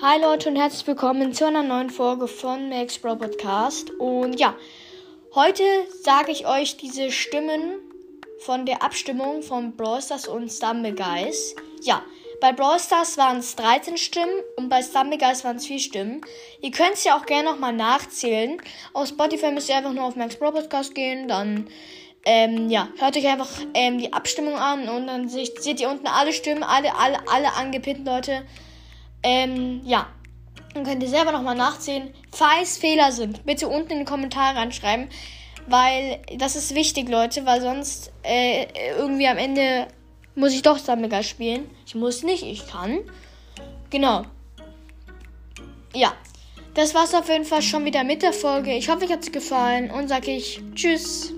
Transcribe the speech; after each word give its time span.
Hi 0.00 0.20
Leute 0.20 0.48
und 0.48 0.54
herzlich 0.54 0.86
willkommen 0.86 1.32
zu 1.32 1.44
einer 1.44 1.64
neuen 1.64 1.90
Folge 1.90 2.28
von 2.28 2.68
Max 2.68 3.00
Bro 3.00 3.16
Podcast. 3.16 3.90
Und 3.98 4.38
ja, 4.38 4.54
heute 5.34 5.64
sage 6.04 6.30
ich 6.30 6.46
euch 6.46 6.76
diese 6.76 7.10
Stimmen 7.10 7.80
von 8.38 8.64
der 8.64 8.84
Abstimmung 8.84 9.42
von 9.42 9.74
Brawl 9.74 10.00
Stars 10.00 10.28
und 10.28 10.50
Stumble 10.50 10.94
Guys. 10.94 11.56
Ja, 11.82 12.04
bei 12.40 12.52
Brawl 12.52 12.78
Stars 12.78 13.18
waren 13.18 13.38
es 13.38 13.56
13 13.56 13.96
Stimmen 13.96 14.30
und 14.56 14.68
bei 14.68 14.82
Stumble 14.82 15.18
Guys 15.18 15.42
waren 15.42 15.56
es 15.56 15.66
4 15.66 15.80
Stimmen. 15.80 16.20
Ihr 16.60 16.70
könnt 16.70 16.94
es 16.94 17.02
ja 17.02 17.18
auch 17.18 17.26
gerne 17.26 17.50
nochmal 17.50 17.72
nachzählen. 17.72 18.62
Auf 18.92 19.08
Spotify 19.08 19.50
müsst 19.50 19.68
ihr 19.68 19.78
einfach 19.78 19.94
nur 19.94 20.04
auf 20.04 20.14
Max 20.14 20.36
Bro 20.36 20.52
Podcast 20.52 20.94
gehen, 20.94 21.26
dann 21.26 21.66
ähm, 22.24 22.70
ja, 22.70 22.86
hört 22.98 23.16
euch 23.16 23.26
einfach 23.26 23.50
ähm, 23.74 23.98
die 23.98 24.12
Abstimmung 24.12 24.54
an 24.54 24.88
und 24.88 25.08
dann 25.08 25.28
seht, 25.28 25.60
seht 25.60 25.80
ihr 25.80 25.90
unten 25.90 26.06
alle 26.06 26.32
Stimmen, 26.32 26.62
alle, 26.62 26.94
alle, 26.94 27.18
alle 27.28 27.52
angepinnten 27.54 28.04
Leute. 28.04 28.44
Ähm, 29.22 29.80
ja. 29.84 30.06
Dann 30.74 30.84
könnt 30.84 31.02
ihr 31.02 31.08
selber 31.08 31.32
nochmal 31.32 31.56
nachsehen. 31.56 32.12
Falls 32.30 32.78
Fehler 32.78 33.10
sind, 33.10 33.44
bitte 33.46 33.68
unten 33.68 33.92
in 33.92 33.98
die 34.00 34.04
Kommentare 34.04 34.56
reinschreiben. 34.56 35.08
Weil 35.66 36.20
das 36.36 36.56
ist 36.56 36.74
wichtig, 36.74 37.08
Leute, 37.08 37.44
weil 37.44 37.60
sonst 37.60 38.12
äh, 38.22 38.66
irgendwie 38.96 39.28
am 39.28 39.38
Ende 39.38 39.88
muss 40.34 40.54
ich 40.54 40.62
doch 40.62 40.78
Sammelgar 40.78 41.22
spielen. 41.22 41.68
Ich 41.86 41.94
muss 41.94 42.22
nicht, 42.22 42.42
ich 42.42 42.66
kann. 42.66 43.00
Genau. 43.90 44.24
Ja. 45.94 46.12
Das 46.74 46.94
war's 46.94 47.12
auf 47.12 47.28
jeden 47.28 47.44
Fall 47.44 47.62
schon 47.62 47.84
wieder 47.84 48.04
mit 48.04 48.22
der 48.22 48.32
Folge. 48.32 48.72
Ich 48.72 48.88
hoffe, 48.88 49.04
euch 49.04 49.10
hat's 49.10 49.32
gefallen 49.32 49.90
und 49.90 50.06
sage 50.08 50.30
ich 50.30 50.60
Tschüss. 50.74 51.34